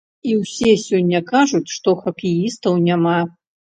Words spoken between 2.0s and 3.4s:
хакеістаў няма.